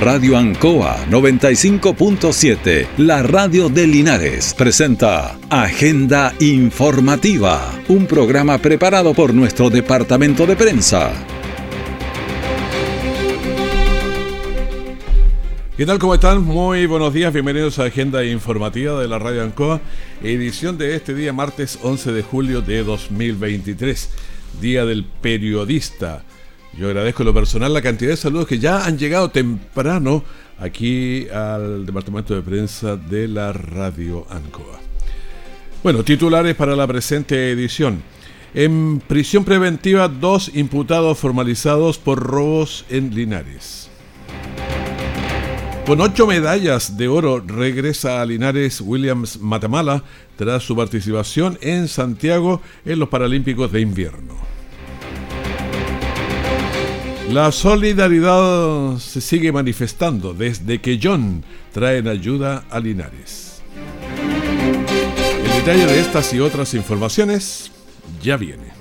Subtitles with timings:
[0.00, 9.68] Radio Ancoa 95.7, la radio de Linares, presenta Agenda Informativa, un programa preparado por nuestro
[9.68, 11.12] departamento de prensa.
[15.76, 15.98] ¿Qué tal?
[15.98, 16.44] ¿Cómo están?
[16.44, 19.82] Muy buenos días, bienvenidos a Agenda Informativa de la Radio Ancoa,
[20.22, 24.08] edición de este día martes 11 de julio de 2023,
[24.62, 26.24] Día del Periodista.
[26.76, 30.22] Yo agradezco en lo personal la cantidad de saludos que ya han llegado temprano
[30.58, 34.78] aquí al departamento de prensa de la Radio Ancoa.
[35.82, 38.02] Bueno, titulares para la presente edición.
[38.52, 43.88] En prisión preventiva, dos imputados formalizados por robos en Linares.
[45.86, 50.04] Con ocho medallas de oro regresa a Linares Williams Matamala
[50.36, 54.49] tras su participación en Santiago en los Paralímpicos de Invierno.
[57.30, 63.62] La solidaridad se sigue manifestando desde que John trae ayuda a Linares.
[65.44, 67.70] El detalle de estas y otras informaciones
[68.20, 68.79] ya viene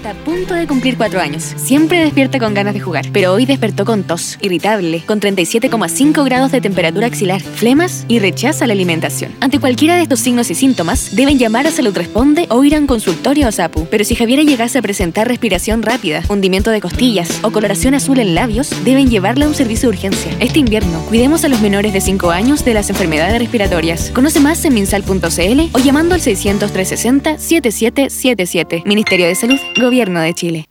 [0.00, 1.52] está a punto de cumplir cuatro años.
[1.56, 6.52] Siempre despierta con ganas de jugar, pero hoy despertó con tos, irritable, con 37,5 grados
[6.52, 9.34] de temperatura axilar, flemas y rechaza la alimentación.
[9.40, 12.78] Ante cualquiera de estos signos y síntomas, deben llamar a Salud Responde o ir a
[12.78, 13.88] un consultorio o SAPU.
[13.90, 18.34] Pero si Javiera llegase a presentar respiración rápida, hundimiento de costillas o coloración azul en
[18.34, 20.34] labios, deben llevarla a un servicio de urgencia.
[20.40, 24.10] Este invierno, cuidemos a los menores de 5 años de las enfermedades respiratorias.
[24.14, 28.84] Conoce más en minsal.cl o llamando al 600 360 7777.
[28.86, 30.68] Ministerio de Salud, Gobierno de Chile.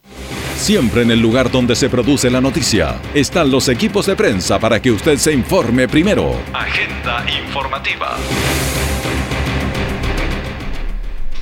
[0.56, 4.82] Siempre en el lugar donde se produce la noticia están los equipos de prensa para
[4.82, 6.36] que usted se informe primero.
[6.54, 8.18] Agenda informativa.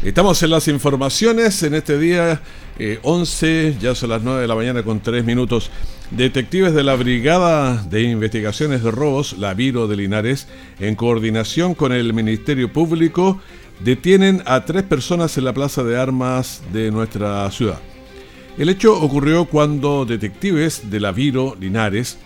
[0.03, 2.41] Estamos en las informaciones en este día
[3.01, 5.71] 11, eh, ya son las 9 de la mañana con 3 minutos.
[6.11, 10.47] Detectives de la Brigada de Investigaciones de Robos, la Viro de Linares,
[10.79, 13.41] en coordinación con el Ministerio Público,
[13.79, 17.79] detienen a tres personas en la plaza de armas de nuestra ciudad.
[18.57, 22.17] El hecho ocurrió cuando detectives de la Viro Linares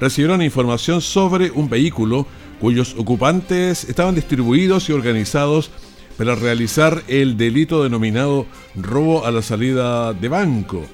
[0.00, 2.26] recibieron información sobre un vehículo
[2.60, 5.70] cuyos ocupantes estaban distribuidos y organizados
[6.16, 8.46] para realizar el delito denominado
[8.76, 10.84] robo a la salida de banco,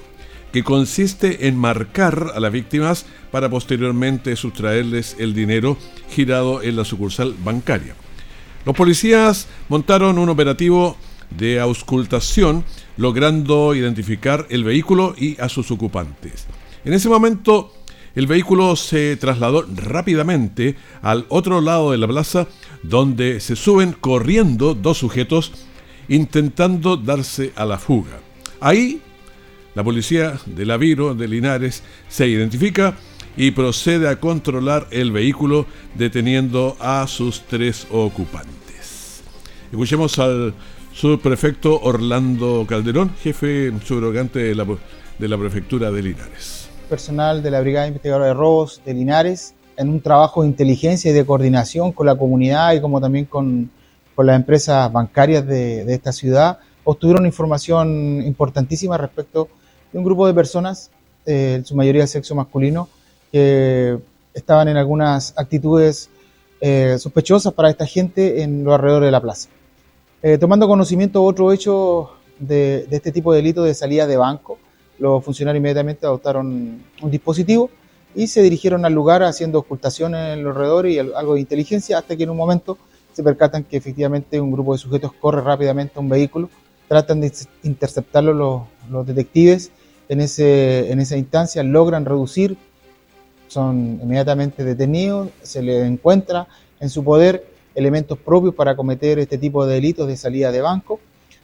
[0.53, 5.77] que consiste en marcar a las víctimas para posteriormente sustraerles el dinero
[6.09, 7.93] girado en la sucursal bancaria.
[8.67, 10.97] Los policías montaron un operativo
[11.29, 12.65] de auscultación
[12.97, 16.47] logrando identificar el vehículo y a sus ocupantes.
[16.83, 17.71] En ese momento
[18.13, 22.49] el vehículo se trasladó rápidamente al otro lado de la plaza
[22.83, 25.53] donde se suben corriendo dos sujetos
[26.09, 28.19] intentando darse a la fuga.
[28.59, 28.99] Ahí
[29.75, 32.97] la policía de la Viro de Linares se identifica
[33.37, 39.21] y procede a controlar el vehículo deteniendo a sus tres ocupantes.
[39.71, 40.55] Escuchemos al
[40.91, 44.65] subprefecto Orlando Calderón, jefe subrogante de la,
[45.19, 46.67] de la prefectura de Linares.
[46.89, 51.13] Personal de la Brigada Investigadora de Robos de Linares, en un trabajo de inteligencia y
[51.13, 53.69] de coordinación con la comunidad y como también con,
[54.15, 59.49] con las empresas bancarias de, esta ciudad, obtuvieron información importantísima respecto
[59.93, 60.89] de un grupo de personas,
[61.27, 62.89] eh, en su mayoría sexo masculino,
[63.31, 63.97] que
[64.33, 66.09] estaban en algunas actitudes
[66.59, 69.49] eh, sospechosas para esta gente en los alrededores de la plaza.
[70.23, 74.57] Eh, tomando conocimiento otro hecho de, este tipo de delito de salida de banco,
[74.99, 77.69] los funcionarios inmediatamente adoptaron un dispositivo
[78.15, 82.15] y se dirigieron al lugar haciendo ocultaciones en los alrededores y algo de inteligencia hasta
[82.15, 82.77] que en un momento
[83.13, 86.49] se percatan que efectivamente un grupo de sujetos corre rápidamente a un vehículo,
[86.87, 87.31] tratan de
[87.63, 89.71] interceptarlo los, los detectives
[90.09, 92.57] en, ese, en esa instancia, logran reducir
[93.47, 96.47] son inmediatamente detenidos, se les encuentra
[96.79, 100.99] en su poder elementos propios para cometer este tipo de delitos de salida de banco,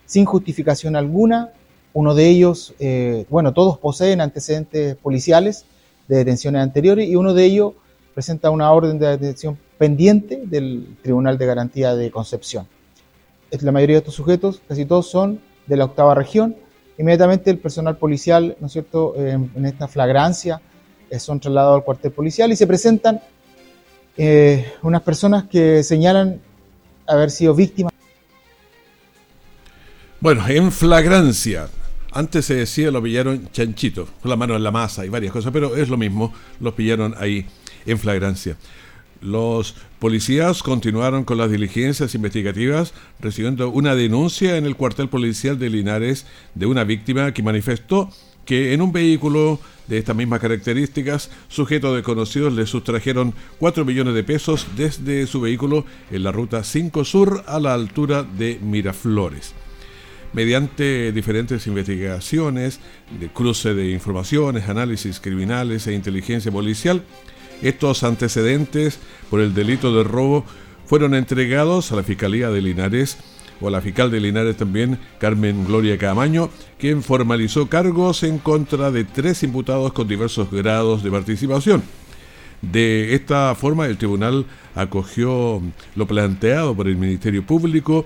[0.06, 1.52] sin justificación alguna.
[1.94, 5.66] Uno de ellos, eh, bueno, todos poseen antecedentes policiales
[6.08, 7.74] de detenciones anteriores y uno de ellos
[8.14, 12.68] presenta una orden de detención pendiente del Tribunal de Garantía de Concepción.
[13.62, 16.56] La mayoría de estos sujetos, casi todos son de la octava región.
[16.98, 20.73] Inmediatamente el personal policial, ¿no es cierto?, en esta flagrancia eh,
[21.20, 23.22] son trasladados al cuartel policial y se presentan
[24.18, 26.40] eh, unas personas que señalan
[27.08, 27.92] haber sido víctimas.
[30.20, 31.68] Bueno, en flagrancia.
[32.12, 35.52] Antes se decía lo pillaron chanchito, con la mano en la masa y varias cosas,
[35.52, 37.48] pero es lo mismo, los pillaron ahí
[37.86, 38.56] en flagrancia.
[39.20, 45.70] Los policías continuaron con las diligencias investigativas, recibiendo una denuncia en el cuartel policial de
[45.70, 48.10] Linares de una víctima que manifestó
[48.46, 54.24] que en un vehículo de estas mismas características, sujetos desconocidos le sustrajeron 4 millones de
[54.24, 59.54] pesos desde su vehículo en la ruta 5 Sur a la altura de Miraflores.
[60.34, 62.80] Mediante diferentes investigaciones,
[63.20, 67.04] de cruce de informaciones, análisis criminales e inteligencia policial,
[67.62, 69.00] estos antecedentes
[69.30, 70.44] por el delito de robo
[70.86, 73.18] fueron entregados a la Fiscalía de Linares
[73.62, 79.04] o la fiscal de Linares también, Carmen Gloria Camaño, quien formalizó cargos en contra de
[79.04, 81.84] tres imputados con diversos grados de participación.
[82.62, 85.62] De esta forma, el tribunal acogió
[85.96, 88.06] lo planteado por el Ministerio Público,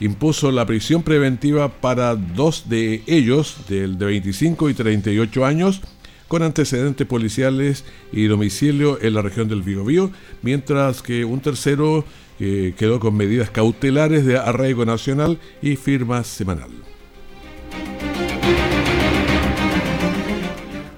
[0.00, 5.80] impuso la prisión preventiva para dos de ellos, del de 25 y 38 años,
[6.28, 10.12] con antecedentes policiales y domicilio en la región del Biobío,
[10.42, 12.04] mientras que un tercero
[12.38, 16.70] que quedó con medidas cautelares de arraigo nacional y firma semanal.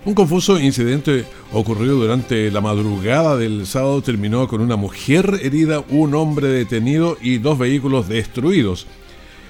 [0.05, 6.15] Un confuso incidente ocurrido durante la madrugada del sábado terminó con una mujer herida, un
[6.15, 8.87] hombre detenido y dos vehículos destruidos.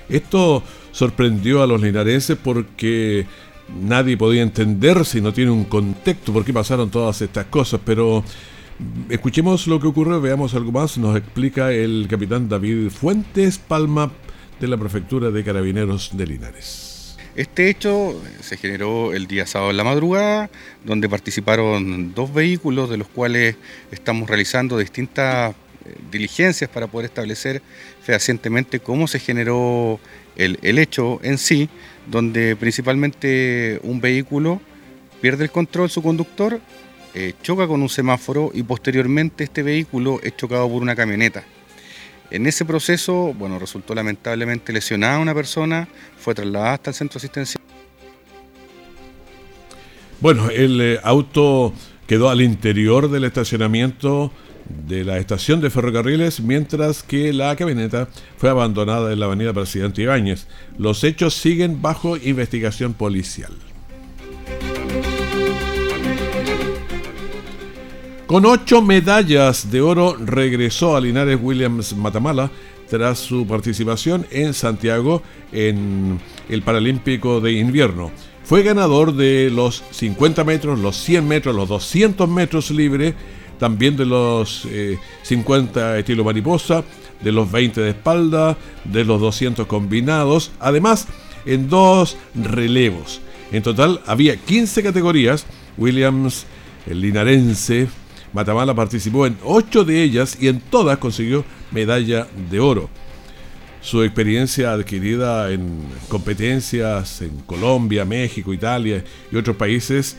[0.09, 3.27] Esto sorprendió a los linarenses porque
[3.81, 8.25] nadie podía entender si no tiene un contexto por qué pasaron todas estas cosas, pero
[9.09, 10.97] Escuchemos lo que ocurrió, veamos algo más.
[10.97, 14.13] Nos explica el capitán David Fuentes Palma
[14.61, 17.17] de la Prefectura de Carabineros de Linares.
[17.37, 20.51] Este hecho se generó el día sábado en la madrugada,
[20.85, 23.57] donde participaron dos vehículos, de los cuales
[23.91, 25.55] estamos realizando distintas
[25.85, 27.63] eh, diligencias para poder establecer
[28.03, 30.01] fehacientemente cómo se generó
[30.37, 31.69] el, el hecho en sí,
[32.11, 34.61] donde principalmente un vehículo
[35.21, 36.61] pierde el control su conductor
[37.15, 41.45] eh, choca con un semáforo y posteriormente este vehículo es chocado por una camioneta.
[42.31, 47.63] En ese proceso, bueno, resultó lamentablemente lesionada una persona, fue trasladada hasta el centro asistencial.
[50.21, 51.73] Bueno, el eh, auto
[52.07, 54.31] quedó al interior del estacionamiento
[54.87, 60.03] de la estación de ferrocarriles, mientras que la camioneta fue abandonada en la avenida Presidente
[60.03, 60.47] Ibáñez.
[60.79, 63.53] Los hechos siguen bajo investigación policial.
[68.31, 72.49] Con ocho medallas de oro regresó a Linares Williams Matamala
[72.89, 78.13] tras su participación en Santiago en el Paralímpico de Invierno.
[78.45, 83.17] Fue ganador de los 50 metros, los 100 metros, los 200 metros libre,
[83.59, 84.65] también de los
[85.23, 86.85] 50 eh, estilo mariposa,
[87.21, 91.09] de los 20 de espalda, de los 200 combinados, además
[91.47, 93.23] en dos relevos.
[93.51, 95.47] En total había 15 categorías.
[95.77, 96.47] Williams,
[96.87, 97.89] el linarense,
[98.33, 102.89] Matamala participó en ocho de ellas y en todas consiguió medalla de oro.
[103.83, 110.17] Su experiencia adquirida en competencias en Colombia, México, Italia y otros países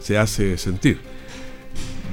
[0.00, 1.00] se hace sentir.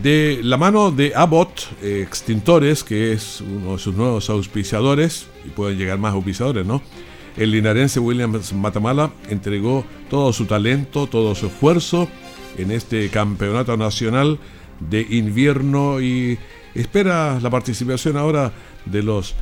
[0.02, 5.78] De la mano de Abbott Extintores, que es uno de sus nuevos auspiciadores, y pueden
[5.78, 6.82] llegar más auspiciadores, ¿no?
[7.38, 12.10] El linarense William Matamala entregó todo su talento, todo su esfuerzo
[12.58, 14.40] en este campeonato nacional
[14.80, 16.38] de invierno y
[16.76, 18.52] espera la participación ahora
[18.86, 19.36] de los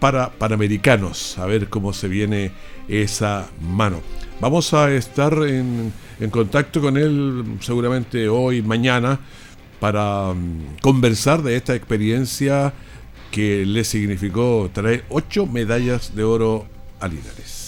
[0.00, 2.52] para panamericanos, a ver cómo se viene
[2.88, 4.00] esa mano.
[4.40, 9.20] Vamos a estar en, en contacto con él seguramente hoy, mañana,
[9.78, 12.72] para um, conversar de esta experiencia
[13.30, 16.66] que le significó traer ocho medallas de oro
[16.98, 17.59] a Linares.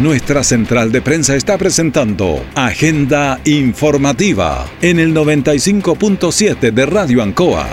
[0.00, 7.68] Nuestra central de prensa está presentando Agenda Informativa en el 95.7 de Radio Ancoa.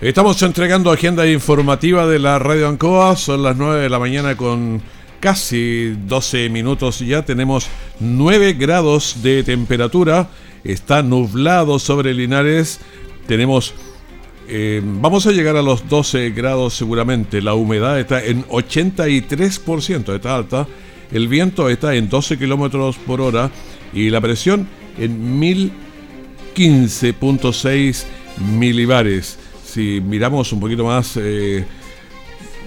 [0.00, 3.16] Estamos entregando agenda informativa de la Radio Ancoa.
[3.16, 4.80] Son las 9 de la mañana con
[5.18, 7.24] casi 12 minutos ya.
[7.24, 7.66] Tenemos
[7.98, 10.28] 9 grados de temperatura.
[10.62, 12.78] Está nublado sobre Linares.
[13.26, 13.74] Tenemos
[14.52, 17.40] eh, vamos a llegar a los 12 grados seguramente.
[17.40, 20.66] La humedad está en 83%, está alta.
[21.12, 23.48] El viento está en 12 kilómetros por hora
[23.92, 24.66] y la presión
[24.98, 28.04] en 1015.6
[28.58, 29.38] milibares.
[29.64, 31.64] si miramos un poquito más eh,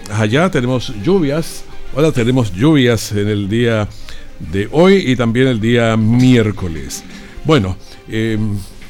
[0.09, 1.65] allá, tenemos lluvias.
[1.93, 3.89] Ahora tenemos lluvias en el día
[4.39, 7.03] de hoy y también el día miércoles.
[7.43, 7.75] Bueno,
[8.07, 8.37] eh,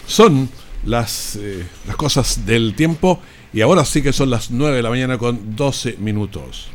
[0.06, 0.48] son
[0.86, 3.22] las, eh, las cosas del tiempo
[3.54, 6.70] y ahora sí que son las 9 de la mañana con 12 minutos.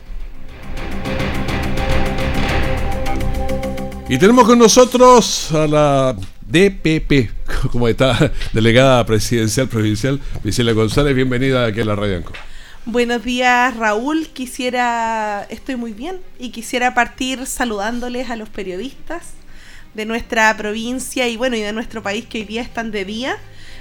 [4.08, 7.30] Y tenemos con nosotros a la DPP,
[7.72, 11.14] como está delegada presidencial provincial, Priscila González.
[11.14, 12.22] Bienvenida aquí a la Radio.
[12.86, 14.28] Buenos días, Raúl.
[14.28, 19.34] Quisiera, estoy muy bien y quisiera partir saludándoles a los periodistas
[19.92, 23.36] de nuestra provincia y bueno, y de nuestro país que hoy día están de día.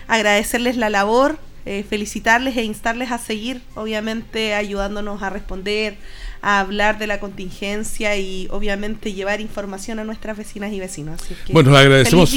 [0.08, 5.98] Agradecerles la labor, eh, felicitarles e instarles a seguir, obviamente ayudándonos a responder,
[6.42, 11.20] a hablar de la contingencia y obviamente llevar información a nuestras vecinas y vecinos.
[11.52, 12.34] bueno, agradecemos,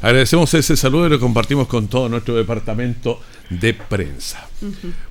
[0.00, 4.48] agradecemos ese saludo y lo compartimos con todo nuestro departamento de prensa.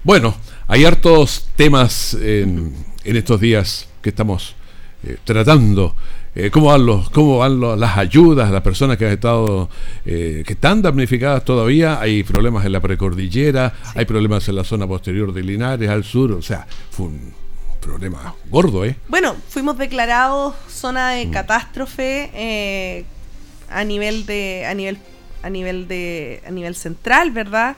[0.03, 0.36] Bueno,
[0.68, 2.75] hay hartos temas en,
[3.06, 4.56] estos días que estamos
[5.03, 5.96] eh, tratando.
[6.33, 9.69] Eh, ¿Cómo van, los, cómo van las ayudas a las personas que han estado,
[10.05, 12.00] eh, que están damnificadas todavía?
[12.00, 16.31] Hay problemas en la precordillera, hay problemas en la zona posterior de Linares, al sur,
[16.31, 17.33] o sea, fue un
[17.81, 18.95] problema gordo, ¿eh?
[19.09, 21.31] Bueno, fuimos declarados zona de mm.
[21.31, 23.05] catástrofe eh,
[23.69, 25.00] a nivel de a nivel
[25.43, 27.75] a nivel de a nivel central, ¿verdad?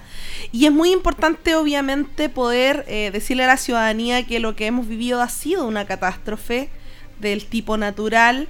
[0.52, 4.88] Y es muy importante obviamente poder eh, decirle a la ciudadanía que lo que hemos
[4.88, 6.70] vivido ha sido una catástrofe
[7.20, 8.48] del tipo natural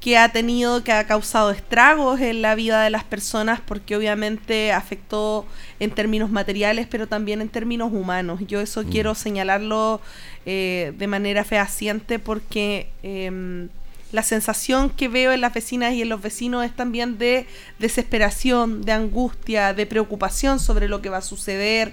[0.00, 4.72] que ha tenido, que ha causado estragos en la vida de las personas porque obviamente
[4.72, 5.44] afectó
[5.80, 8.40] en términos materiales, pero también en términos humanos.
[8.46, 8.90] Yo eso mm.
[8.90, 10.00] quiero señalarlo
[10.46, 13.68] eh, de manera fehaciente porque em,
[14.12, 17.46] la sensación que veo en las vecinas y en los vecinos es también de
[17.80, 21.92] desesperación, de angustia, de preocupación sobre lo que va a suceder.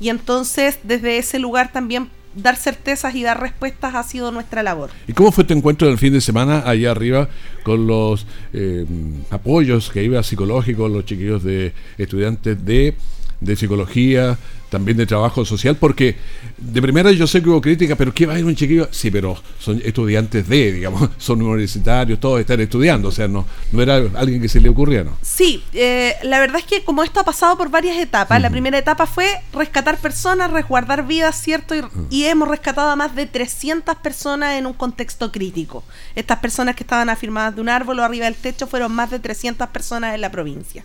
[0.00, 4.90] Y entonces desde ese lugar también dar certezas y dar respuestas ha sido nuestra labor.
[5.06, 7.28] ¿Y cómo fue tu encuentro del fin de semana allá arriba
[7.62, 8.84] con los eh,
[9.30, 12.96] apoyos que iba psicológicos, los chiquillos de estudiantes de,
[13.44, 14.38] de psicología,
[14.74, 16.16] también de trabajo social, porque
[16.58, 18.88] de primera yo sé que hubo crítica, pero ¿qué va a ir un chiquillo?
[18.90, 23.82] Sí, pero son estudiantes de, digamos, son universitarios, todos están estudiando, o sea, no, no
[23.82, 25.16] era alguien que se le ocurría, ¿no?
[25.22, 28.76] Sí, eh, la verdad es que como esto ha pasado por varias etapas, la primera
[28.76, 31.74] etapa fue rescatar personas, resguardar vidas, ¿cierto?
[32.10, 35.84] Y, hemos rescatado a más de 300 personas en un contexto crítico.
[36.16, 39.20] Estas personas que estaban afirmadas de un árbol o arriba del techo fueron más de
[39.20, 40.84] 300 personas en la provincia.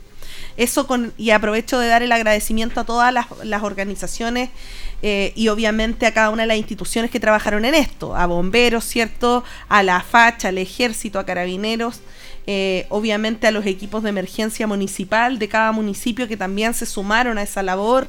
[0.58, 4.50] Eso con, y aprovecho de dar el agradecimiento a todas las, organizaciones
[5.02, 8.84] eh, y obviamente a cada una de las instituciones que trabajaron en esto, a bomberos,
[8.86, 9.44] ¿cierto?
[9.68, 12.02] A la facha, al ejército, a carabineros,
[12.48, 17.38] eh, obviamente a los equipos de emergencia municipal de cada municipio que también se sumaron
[17.38, 18.08] a esa labor.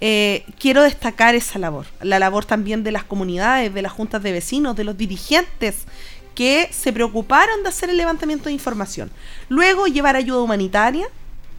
[0.00, 4.32] Eh, quiero destacar esa labor, la labor también de las comunidades, de las juntas de
[4.32, 5.86] vecinos, de los dirigentes
[6.34, 9.10] que se preocuparon de hacer el levantamiento de información.
[9.48, 11.08] Luego llevar ayuda humanitaria,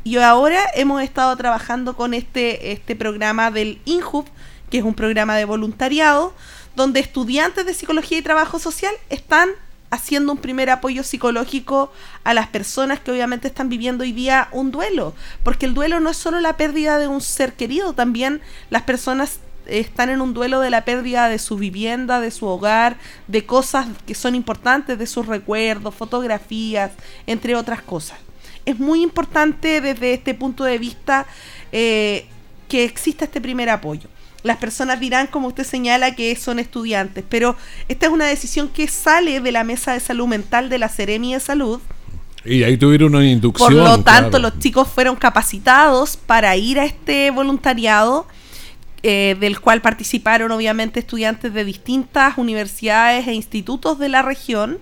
[0.08, 4.24] y ahora hemos estado trabajando con este, este programa del INHUB,
[4.70, 6.34] que es un programa de voluntariado,
[6.78, 9.50] donde estudiantes de psicología y trabajo social están
[9.90, 11.92] haciendo un primer apoyo psicológico
[12.24, 16.10] a las personas que obviamente están viviendo hoy día un duelo, porque el duelo no
[16.10, 20.62] es solo la pérdida de un ser querido, también las personas están en un duelo
[20.62, 22.96] de la pérdida de su vivienda, de su hogar,
[23.28, 26.92] de cosas que son importantes, de sus recuerdos, fotografías,
[27.26, 28.20] entre otras cosas
[28.68, 31.26] es muy importante desde este punto de vista
[31.72, 32.26] eh,
[32.68, 34.10] que exista este primer apoyo.
[34.44, 37.56] Las personas dirán, como usted señala, que son estudiantes, pero
[37.88, 41.34] esta es una decisión que sale de la Mesa de Salud Mental de la Seremi
[41.34, 41.80] de Salud.
[42.44, 43.74] Y ahí tuvieron una inducción.
[43.74, 48.28] Por lo tanto, los chicos fueron capacitados para ir a este voluntariado,
[49.02, 54.80] eh, del cual participaron obviamente estudiantes de distintas universidades e institutos de la región.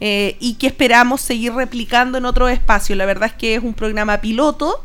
[0.00, 2.98] Eh, y que esperamos seguir replicando en otros espacios.
[2.98, 4.82] La verdad es que es un programa piloto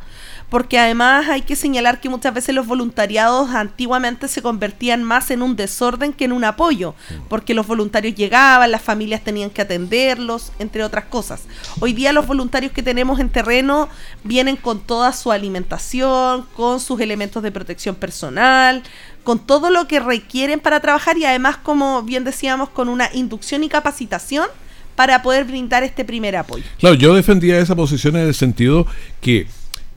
[0.52, 5.42] porque además hay que señalar que muchas veces los voluntariados antiguamente se convertían más en
[5.42, 6.94] un desorden que en un apoyo,
[7.30, 11.44] porque los voluntarios llegaban, las familias tenían que atenderlos, entre otras cosas.
[11.80, 13.88] Hoy día los voluntarios que tenemos en terreno
[14.26, 18.84] vienen con toda su alimentación, con sus elementos de protección personal,
[19.24, 23.64] con todo lo que requieren para trabajar y además, como bien decíamos, con una inducción
[23.64, 24.48] y capacitación
[24.96, 26.64] para poder brindar este primer apoyo.
[26.80, 28.86] Claro, yo defendía esa posición en el sentido
[29.20, 29.48] que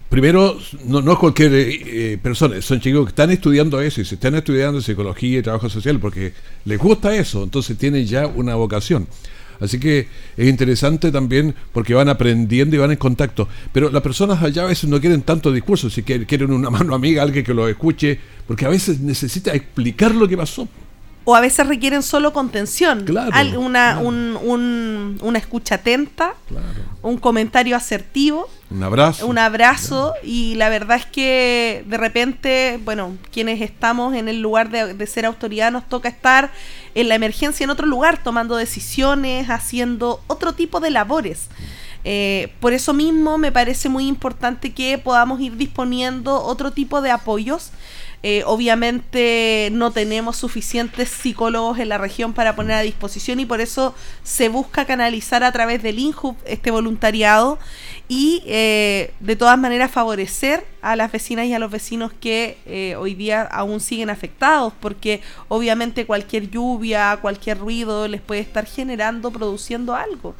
[0.09, 4.35] primero, no, no cualquier eh, persona, son chicos que están estudiando eso y se están
[4.37, 6.33] estudiando psicología y trabajo social porque
[6.65, 9.09] les gusta eso, entonces tienen ya una vocación.
[9.61, 13.49] Así que es interesante también porque van aprendiendo y van en contacto.
[13.73, 17.23] Pero las personas allá a veces no quieren tanto discurso, si quieren una mano amiga,
[17.23, 20.69] alguien que lo escuche, porque a veces necesita explicar lo que pasó
[21.25, 23.05] o a veces requieren solo contención.
[23.57, 26.35] una, una escucha atenta,
[27.03, 28.49] un comentario asertivo.
[28.71, 29.27] Un abrazo.
[29.27, 30.13] Un abrazo.
[30.23, 35.25] Y la verdad es que de repente, bueno, quienes estamos en el lugar de, ser
[35.25, 36.51] autoridad nos toca estar
[36.95, 41.49] en la emergencia en otro lugar, tomando decisiones, haciendo otro tipo de labores.
[42.07, 47.11] Eh, por eso mismo me parece muy importante que podamos ir disponiendo otro tipo de
[47.11, 47.71] apoyos
[48.27, 53.61] eh, obviamente no tenemos suficientes psicólogos en la región para poner a disposición y por
[53.61, 57.59] eso se busca canalizar a través del INJUB este voluntariado
[58.09, 62.97] y eh, de todas maneras favorecer a las vecinas y a los vecinos que eh,
[62.99, 69.33] hoy día aún siguen afectados porque obviamente cualquier lluvia, cualquier ruido les puede estar generando,
[69.33, 70.35] produciendo algo.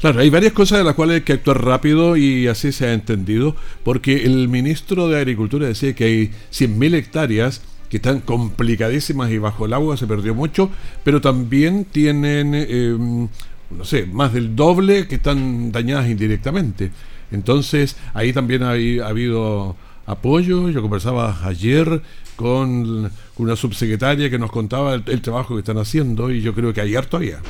[0.00, 2.92] Claro, hay varias cosas de las cuales hay que actuar rápido y así se ha
[2.92, 9.38] entendido, porque el ministro de Agricultura decía que hay 100.000 hectáreas que están complicadísimas y
[9.38, 10.70] bajo el agua se perdió mucho,
[11.02, 13.28] pero también tienen, em,
[13.70, 16.92] no sé, más del doble que están dañadas indirectamente.
[17.32, 19.76] Entonces, ahí también ha, habido
[20.06, 20.70] apoyo.
[20.70, 22.02] Yo conversaba ayer
[22.36, 26.72] con una subsecretaria que nos contaba el, el, trabajo que están haciendo y yo creo
[26.72, 27.40] que ayer todavía.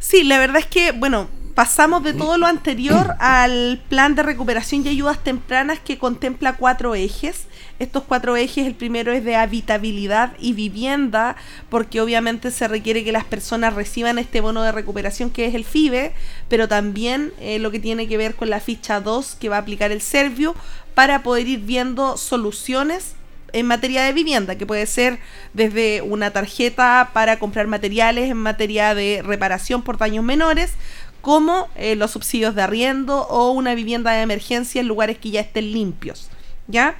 [0.00, 4.86] Sí, la verdad es que, bueno, pasamos de todo lo anterior al plan de recuperación
[4.86, 7.48] y ayudas tempranas que contempla cuatro ejes.
[7.80, 11.34] Estos cuatro ejes, el primero es de habitabilidad y vivienda,
[11.68, 15.64] porque obviamente se requiere que las personas reciban este bono de recuperación que es el
[15.64, 16.12] FIBE,
[16.48, 19.60] pero también eh, lo que tiene que ver con la ficha 2 que va a
[19.60, 20.54] aplicar el Servio
[20.94, 23.16] para poder ir viendo soluciones
[23.52, 25.18] en materia de vivienda, que puede ser
[25.54, 30.72] desde una tarjeta para comprar materiales en materia de reparación por daños menores,
[31.20, 35.40] como eh, los subsidios de arriendo o una vivienda de emergencia en lugares que ya
[35.40, 36.28] estén limpios.
[36.70, 36.96] ¿Ya?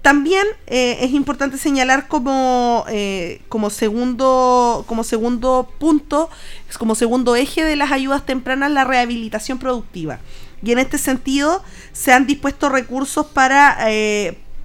[0.00, 6.30] También eh, es importante señalar como, eh, como, segundo, como segundo punto,
[6.78, 10.20] como segundo eje de las ayudas tempranas, la rehabilitación productiva.
[10.62, 13.78] Y en este sentido se han dispuesto recursos para,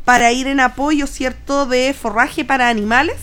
[0.06, 3.18] para ir en apoyo, ¿cierto?, de forraje para animales.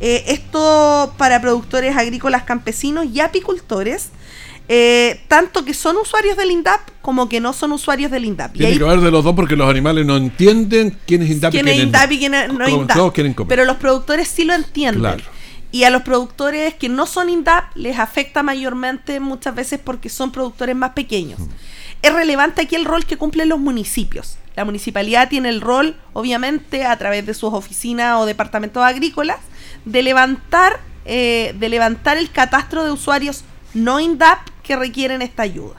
[0.00, 4.10] esto para productores agrícolas campesinos y apicultores
[4.68, 8.52] eh, tanto que son usuarios del INDAP como que no son usuarios del INDAP.
[8.54, 11.56] Tiene que haber de los dos porque los animales no entienden quién es INDAP, y
[11.56, 13.46] quién, es INDAP y quién no INDAP.
[13.48, 15.22] Pero los productores sí lo entienden.
[15.70, 20.32] Y a los productores que no son INDAP les afecta mayormente muchas veces porque son
[20.32, 21.40] productores más pequeños.
[22.02, 24.38] Es relevante aquí el rol que cumplen los municipios.
[24.56, 29.38] La municipalidad tiene el rol, obviamente, a través de sus oficinas o departamentos agrícolas,
[29.84, 35.76] de levantar, eh, de levantar el catastro de usuarios no INDAP que requieren esta ayuda.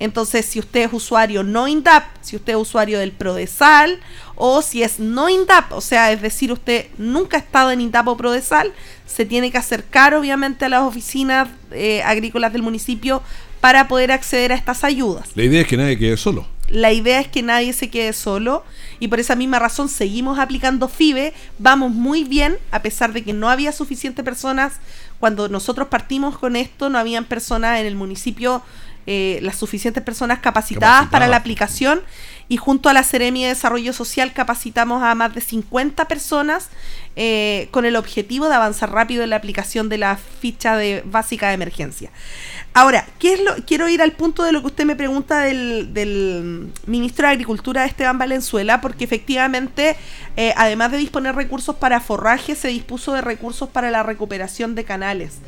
[0.00, 4.00] Entonces, si usted es usuario no INDAP, si usted es usuario del PRODESAL
[4.34, 8.08] o si es no INDAP, o sea, es decir, usted nunca ha estado en INDAP
[8.08, 8.72] o PRODESAL,
[9.06, 13.22] se tiene que acercar obviamente a las oficinas eh, agrícolas del municipio
[13.60, 15.28] para poder acceder a estas ayudas.
[15.34, 16.46] La idea es que nadie quede solo.
[16.70, 18.64] La idea es que nadie se quede solo
[19.00, 23.32] y por esa misma razón seguimos aplicando FIBE, vamos muy bien a pesar de que
[23.32, 24.74] no había suficientes personas
[25.20, 28.62] cuando nosotros partimos con esto, no habían personas en el municipio,
[29.06, 32.02] eh, las suficientes personas capacitadas para la aplicación
[32.50, 36.68] y junto a la Seremi de Desarrollo Social capacitamos a más de 50 personas
[37.14, 41.48] eh, con el objetivo de avanzar rápido en la aplicación de la ficha de básica
[41.48, 42.10] de emergencia.
[42.74, 46.72] Ahora, ¿qué es lo, quiero ir al punto de lo que usted me pregunta del,
[46.86, 49.96] ministro de Agricultura, Esteban Valenzuela, porque efectivamente,
[50.36, 54.84] eh, además de disponer recursos para forraje, se dispuso de recursos para la recuperación de
[54.84, 55.38] canales.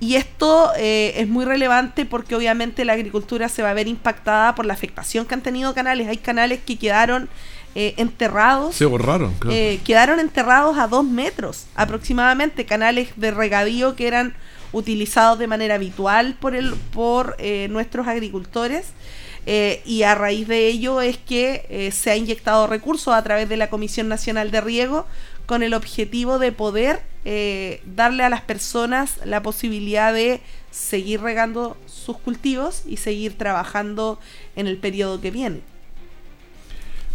[0.00, 4.54] Y esto eh, es muy relevante porque obviamente la agricultura se va a ver impactada
[4.54, 6.08] por la afectación que han tenido canales.
[6.08, 7.28] Hay canales que quedaron
[7.74, 8.76] eh, enterrados.
[8.76, 9.34] Se borraron,
[9.84, 12.64] quedaron enterrados a dos metros aproximadamente.
[12.64, 14.34] Canales de regadío que eran
[14.72, 18.86] utilizados de manera habitual por, el, por eh, nuestros agricultores.
[19.46, 23.48] Eh, y a raíz de ello es que eh, se ha inyectado recursos a través
[23.48, 25.06] de la Comisión Nacional de Riego
[25.48, 27.00] con el objetivo de poder
[27.96, 34.18] darle a las personas la posibilidad de seguir regando sus cultivos y seguir trabajando
[34.56, 35.60] en el periodo que viene.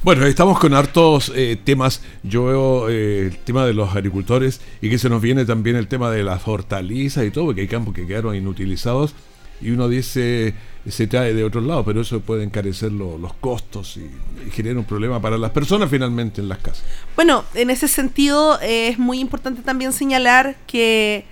[0.04, 2.02] Bueno, estamos con hartos eh, temas.
[2.24, 5.88] Yo veo eh, el tema de los agricultores y que se nos viene también el
[5.88, 9.16] tema de las hortalizas y todo, porque hay campos que quedaron inutilizados
[9.62, 10.54] y uno dice
[10.88, 14.10] se trae de otro lado, pero eso puede encarecer los costos y,
[14.52, 16.84] genera un problema para las personas finalmente en las casas.
[17.16, 21.26] Bueno, en ese sentido eh, es muy importante también señalar que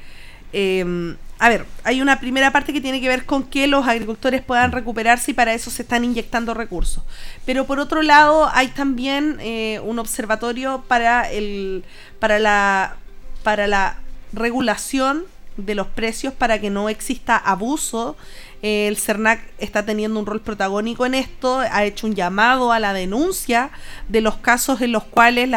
[1.42, 4.72] a ver, hay una primera parte que tiene que ver con que los agricultores puedan
[4.72, 7.04] recuperarse y para eso se están inyectando recursos.
[7.48, 11.84] Pero por otro lado, hay también eh, un observatorio para el
[12.20, 12.96] para la
[13.42, 13.98] para la
[14.34, 15.24] regulación
[15.58, 18.16] de los precios para que no exista abuso.
[18.62, 22.94] el CERNAC está teniendo un rol protagónico en esto, ha hecho un llamado a la
[22.94, 23.72] denuncia
[24.08, 25.50] de los casos en los cuales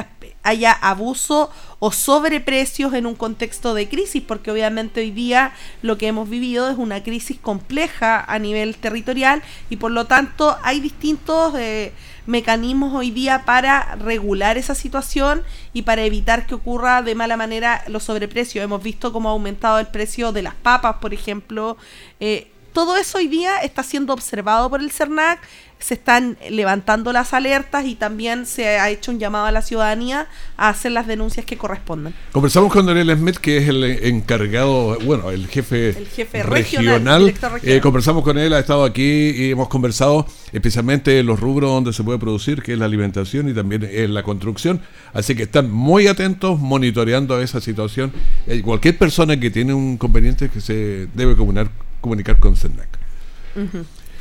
[0.43, 5.53] haya abuso o sobreprecios en un contexto de crisis, porque obviamente hoy día
[5.83, 10.57] lo que hemos vivido es una crisis compleja a nivel territorial y por lo tanto
[10.63, 11.93] hay distintos eh,
[12.27, 17.85] mecanismos hoy día para regular esa situación y para evitar que ocurra de mala manera
[17.89, 18.65] los sobreprecios.
[18.65, 21.77] Hemos visto cómo ha aumentado el precio de las papas, por ejemplo.
[22.21, 25.41] Eh, todo eso hoy día está siendo observado por el CERNAC
[25.85, 30.29] se están levantando las alertas y también se ha hecho un llamado a la ciudadanía
[30.57, 32.15] a hacer las denuncias que correspondan.
[32.33, 35.95] Conversamos con Daniel Smith, que es el encargado, bueno, el jefe,
[36.43, 37.35] regional.
[37.63, 41.93] Eh, conversamos con él, ha estado aquí y hemos conversado especialmente en los rubros donde
[41.93, 44.81] se puede producir, que es la alimentación y también en la construcción.
[45.13, 48.11] Así que están muy atentos, monitoreando esa situación.
[48.47, 51.71] Eh, cualquier persona que tiene un conveniente que se debe comunicar,
[52.05, 52.99] comunicar con CENAC.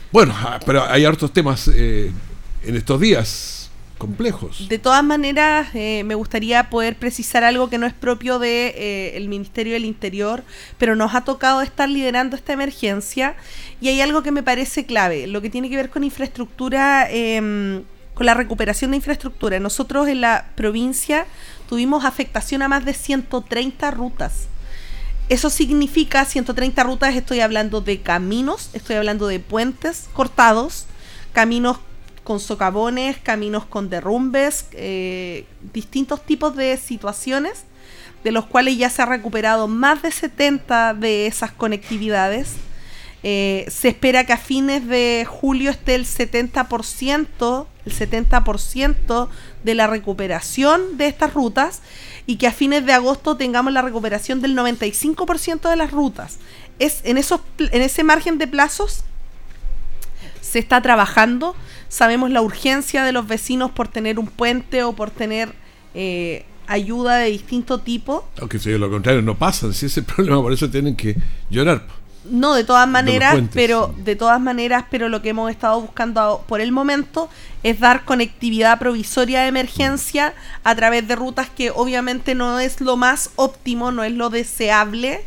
[0.09, 2.13] Bueno, ah, pero hay hartos temas eh,
[2.63, 4.69] en estos días complejos.
[4.69, 9.17] De todas maneras, eh, me gustaría poder precisar algo que no es propio del de,
[9.17, 10.45] eh, Ministerio del Interior,
[10.77, 13.35] pero nos ha tocado estar liderando esta emergencia
[13.81, 17.83] y hay algo que me parece clave, lo que tiene que ver con infraestructura, em,
[18.13, 19.59] con la recuperación de infraestructura.
[19.59, 21.25] Nosotros en la provincia
[21.67, 24.47] tuvimos afectación a más de 130 rutas
[25.29, 30.85] eso significa 130 rutas, estoy hablando de caminos, estoy hablando de puentes cortados,
[31.31, 31.77] caminos
[32.23, 37.63] con socavones, caminos con derrumbes, eh, distintos tipos de situaciones,
[38.23, 42.53] de los cuales ya se ha recuperado más de 70 de esas conectividades.
[43.25, 49.29] Eh, se espera que a fines de julio esté el 70%, el 70%
[49.63, 51.81] de la recuperación de estas rutas
[52.25, 56.37] y que a fines de agosto tengamos la recuperación del 95% de las rutas.
[56.79, 59.03] Es en, esos, en ese margen de plazos
[60.41, 61.55] se está trabajando.
[61.87, 65.53] Sabemos la urgencia de los vecinos por tener un puente o por tener
[65.93, 68.27] eh, ayuda de distinto tipo.
[68.39, 71.15] Aunque si lo contrario no pasa, si ese problema, por eso tienen que
[71.49, 72.02] llorar.
[72.25, 76.61] No, de todas maneras, pero de todas maneras, pero lo que hemos estado buscando por
[76.61, 77.29] el momento
[77.63, 80.33] es dar conectividad provisoria de emergencia
[80.63, 85.21] a través de rutas que obviamente no es lo más óptimo, no es lo deseable,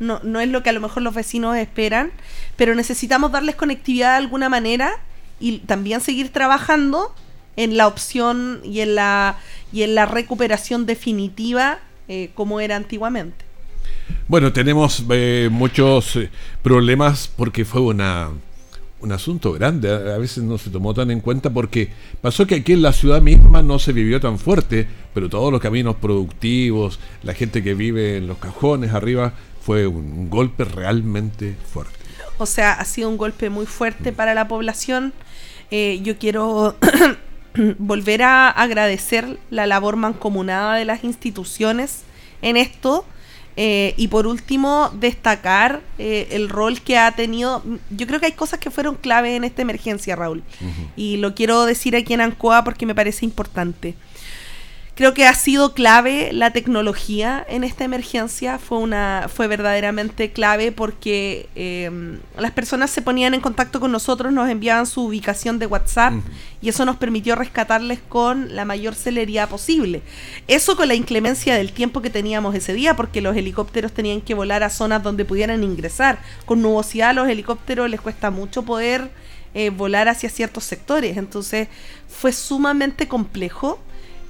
[0.00, 2.10] no, no es lo que a lo mejor los vecinos esperan,
[2.56, 4.98] pero necesitamos darles conectividad de alguna manera
[5.38, 7.14] y también seguir trabajando
[7.56, 9.36] en la opción y en la
[9.72, 13.49] y en la recuperación definitiva eh, como era antiguamente.
[14.28, 16.30] Bueno, tenemos eh, muchos eh,
[16.62, 18.28] problemas porque fue una,
[19.00, 19.90] un asunto grande.
[19.90, 23.20] A, veces no se tomó tan en cuenta porque pasó que aquí en la ciudad
[23.20, 28.18] misma no se vivió tan fuerte, pero todos los caminos productivos, la gente que vive
[28.18, 31.92] en los cajones arriba, fue un, golpe realmente fuerte.
[32.38, 35.12] O sea, ha sido un golpe muy fuerte para la población.
[35.70, 36.76] Eh, yo quiero
[37.78, 42.02] volver a agradecer la labor mancomunada de las instituciones
[42.42, 43.04] en esto
[43.56, 47.62] eh, y por último, destacar eh, el rol que ha tenido.
[47.90, 50.42] Yo creo que hay cosas que fueron clave en esta emergencia, Raúl.
[50.96, 53.94] Y lo quiero decir aquí en Ancoa porque me parece importante.
[55.00, 60.72] Creo que ha sido clave la tecnología en esta emergencia, fue, una, fue verdaderamente clave
[60.72, 65.64] porque em, las personas se ponían en contacto con nosotros, nos enviaban su ubicación de
[65.64, 66.12] WhatsApp
[66.60, 70.02] y eso nos permitió rescatarles con la mayor celeridad posible.
[70.48, 74.34] Eso con la inclemencia del tiempo que teníamos ese día porque los helicópteros tenían que
[74.34, 76.18] volar a zonas donde pudieran ingresar.
[76.44, 79.10] Con nubosidad a los helicópteros les cuesta mucho poder
[79.54, 81.68] eh, volar hacia ciertos sectores, entonces
[82.06, 83.80] fue sumamente complejo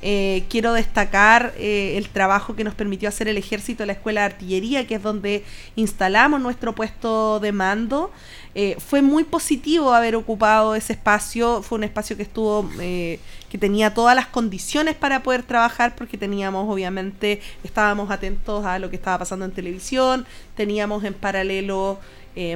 [0.02, 4.22] eh, quiero destacar eh, el trabajo que nos permitió hacer el ejército de la Escuela
[4.22, 5.44] de Artillería, que es donde
[5.76, 8.10] instalamos nuestro puesto de mando.
[8.54, 13.92] Eh, fue muy positivo haber ocupado ese espacio, fue un espacio que estuvo, que tenía
[13.92, 19.18] todas las condiciones para poder trabajar, porque teníamos, obviamente, estábamos atentos a lo que estaba
[19.18, 21.98] pasando en televisión, teníamos en paralelo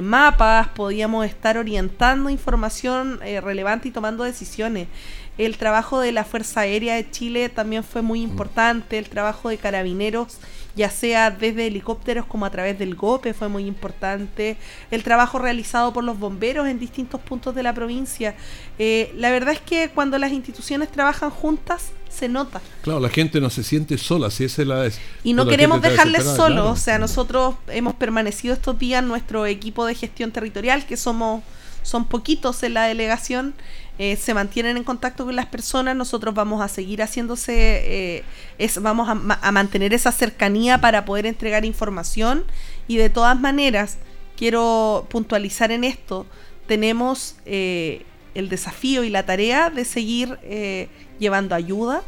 [0.01, 4.87] mapas, podíamos estar orientando información relevante y tomando decisiones.
[5.37, 8.29] El trabajo de la Fuerza Aérea de Chile también fue muy mm.
[8.29, 10.39] importante, el trabajo de carabineros
[10.75, 14.57] ya sea desde helicópteros como a través del GOPE, fue muy importante,
[14.91, 18.35] el trabajo realizado por los bomberos en distintos puntos de la provincia.
[18.77, 22.61] Eh, la verdad es que cuando las instituciones trabajan juntas, se nota.
[22.81, 24.89] Claro, la gente no se siente sola, si esa es la...
[25.23, 29.95] Y no queremos dejarles solos, o sea, nosotros hemos permanecido estos días, nuestro equipo de
[29.95, 31.43] gestión territorial, que somos
[31.85, 33.53] son poquitos en la delegación,
[33.97, 38.23] eh, se mantienen en contacto con las personas, nosotros vamos a seguir haciéndose,
[38.57, 42.43] eh, vamos a, mantener esa cercanía para poder entregar información.
[42.89, 43.97] Y de todas maneras,
[44.35, 46.25] quiero puntualizar en esto,
[46.67, 50.39] tenemos eh, el desafío y la tarea de seguir
[51.17, 52.03] llevando ayuda,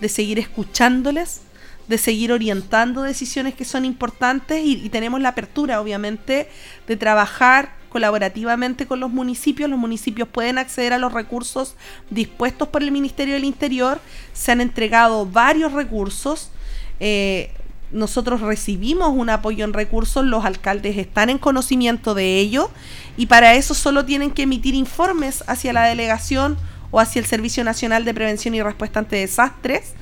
[0.00, 1.40] de seguir escuchándoles,
[1.88, 6.48] de seguir orientando decisiones que son importantes y tenemos la apertura, obviamente,
[6.86, 9.70] de trabajar colaborativamente con los municipios.
[9.70, 11.76] Los municipios pueden acceder a los recursos
[12.10, 14.00] dispuestos por el Ministerio del Interior.
[14.32, 16.50] Se han entregado varios recursos.
[16.98, 17.52] Eh,
[17.92, 22.68] nosotros recibimos un apoyo en recursos, los alcaldes están en conocimiento de ello
[23.16, 26.56] y para eso solo tienen que emitir informes hacia la delegación
[26.90, 29.94] o hacia el Servicio Nacional de Prevención y Respuesta ante Desastres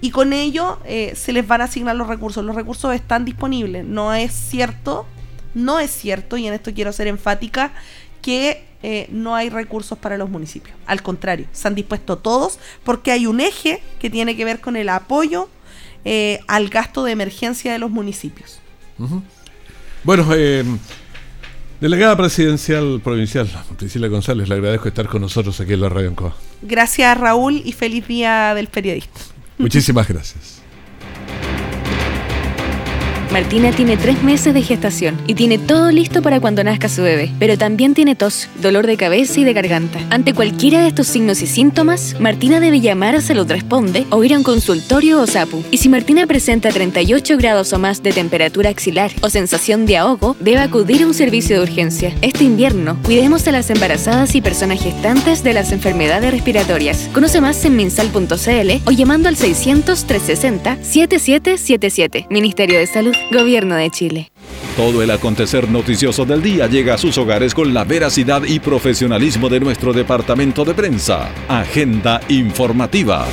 [0.00, 2.44] y con ello eh, se les van a asignar los recursos.
[2.44, 3.84] Los recursos están disponibles.
[3.84, 5.06] No es cierto
[5.56, 7.72] no es cierto, y en esto quiero ser enfática,
[8.20, 10.76] que eh, no hay recursos para los municipios.
[10.86, 14.76] Al contrario, se han dispuesto todos porque hay un eje que tiene que ver con
[14.76, 15.48] el apoyo
[16.04, 18.60] eh, al gasto de emergencia de los municipios.
[20.04, 20.62] Bueno, eh,
[21.80, 26.36] delegada presidencial provincial, Priscila González, le agradezco estar con nosotros aquí en la Radio Ancoa.
[26.60, 29.20] Gracias Raúl y feliz día del periodista.
[29.56, 30.55] Muchísimas gracias.
[33.36, 37.30] Martina tiene tres meses de gestación y tiene todo listo para cuando nazca su bebé,
[37.38, 39.98] pero también tiene tos, dolor de cabeza y de garganta.
[40.08, 44.32] Ante cualquiera de estos signos y síntomas, Martina debe llamar a Salud Responde o ir
[44.32, 45.62] a un consultorio o SAPU.
[45.70, 50.34] Y si Martina presenta 38 grados o más de temperatura axilar o sensación de ahogo,
[50.40, 52.14] debe acudir a un servicio de urgencia.
[52.22, 57.10] Este invierno, cuidemos a las embarazadas y personas gestantes de las enfermedades respiratorias.
[57.12, 62.28] Conoce más en minsal.cl o llamando al 600 360 7777.
[62.30, 63.14] Ministerio de Salud.
[63.30, 64.30] Gobierno de Chile.
[64.76, 69.48] Todo el acontecer noticioso del día llega a sus hogares con la veracidad y profesionalismo
[69.48, 71.30] de nuestro departamento de prensa.
[71.48, 73.26] Agenda informativa.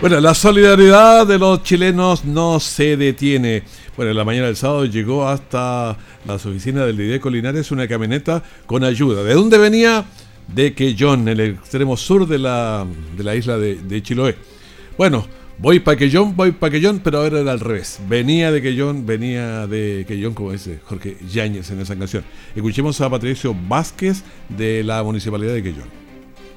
[0.00, 3.64] Bueno, la solidaridad de los chilenos no se detiene.
[3.96, 5.96] Bueno, en la mañana del sábado llegó hasta
[6.26, 9.22] las oficinas del Dideco Linares una camioneta con ayuda.
[9.24, 10.04] ¿De dónde venía?
[10.48, 14.36] De Quellón, en el extremo sur de la, de la isla de, de Chiloé.
[14.96, 15.26] Bueno,
[15.58, 17.98] Voy pa' Quellón, voy pa' Quellón, pero ahora era al revés.
[18.06, 22.24] Venía de Quellón, venía de Quellón, como dice Jorge Yáñez en esa canción.
[22.54, 25.88] Escuchemos a Patricio Vázquez de la Municipalidad de Quellón.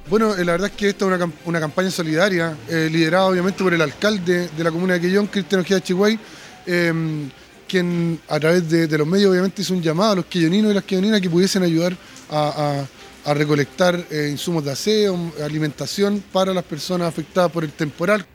[0.09, 3.73] Bueno, eh, la verdad es que esta es una, campaña solidaria, eh, liderada obviamente por
[3.73, 6.19] el alcalde de la comuna de Quellón, Cristiano Ojeda Chihuay,
[6.65, 7.29] em,
[7.69, 10.83] quien a través de, los medios obviamente hizo un llamado a los quelloninos y las
[10.83, 11.95] quelloninas que pudiesen ayudar
[12.29, 12.85] a,
[13.27, 18.25] recolectar eh, insumos de aseo, alimentación para las personas afectadas por el temporal.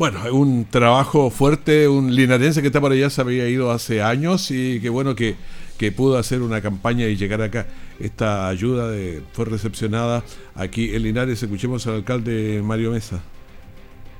[0.00, 4.50] Bueno, un trabajo fuerte, un linarense que está por allá se había ido hace años
[4.50, 5.36] y qué bueno que,
[5.94, 7.66] pudo hacer una campaña y llegar acá.
[7.98, 8.94] Esta ayuda
[9.34, 11.42] fue recepcionada aquí en Linares.
[11.42, 13.20] Escuchemos al alcalde Mario Mesa.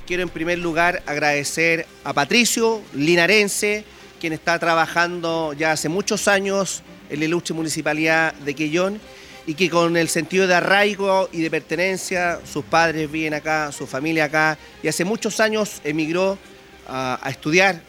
[0.06, 3.86] Quiero en primer lugar agradecer a Patricio, linarense,
[4.20, 9.00] quien está trabajando ya hace muchos años en la ilustre municipalidad de Quellón
[9.46, 13.86] y que con el sentido de arraigo y de pertenencia, sus padres viven acá, su
[13.86, 16.38] familia acá, y hace muchos años emigró
[16.86, 17.82] a, estudiar,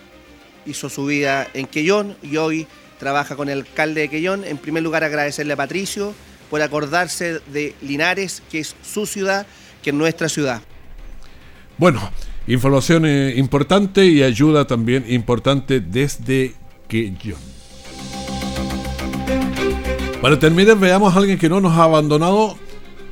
[0.65, 2.67] hizo su vida en Quellón y hoy
[2.99, 4.43] trabaja con el alcalde de Quellón.
[4.45, 6.13] En primer lugar, agradecerle a Patricio
[6.49, 9.45] por acordarse de Linares, que es su ciudad,
[9.81, 10.61] que es nuestra ciudad.
[11.77, 12.11] Bueno,
[12.47, 16.53] información eh, importante y ayuda también importante desde
[16.87, 17.50] Quellón.
[20.21, 22.55] Para terminar, veamos a alguien que no nos ha abandonado.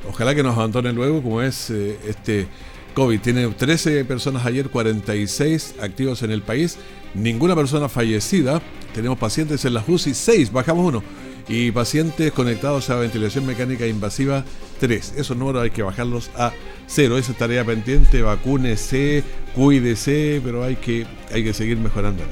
[0.08, 2.46] Ojalá que nos abandone luego, como es eh, este
[2.94, 3.20] COVID.
[3.20, 6.78] Tiene 13 personas ayer, 46 activos en el país.
[7.14, 8.62] Ninguna persona fallecida.
[8.94, 11.02] Tenemos pacientes en la UCI, 6, bajamos uno.
[11.48, 14.44] Y pacientes conectados a ventilación mecánica invasiva,
[14.78, 15.14] 3.
[15.16, 16.52] Esos números hay que bajarlos a
[16.86, 17.18] cero.
[17.18, 19.24] Esa tarea pendiente, vacúnese,
[19.56, 22.22] cuídese, pero hay que, hay que seguir mejorando.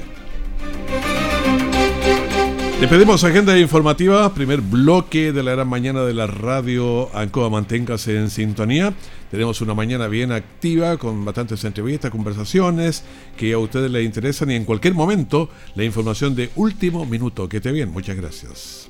[2.79, 7.49] Despedimos agenda informativa, primer bloque de la gran mañana de la radio Ancoa.
[7.49, 8.93] Manténgase en sintonía.
[9.29, 13.03] Tenemos una mañana bien activa con bastantes entrevistas, conversaciones
[13.35, 17.49] que a ustedes les interesan y en cualquier momento la información de último minuto.
[17.49, 18.89] Que esté bien, muchas gracias.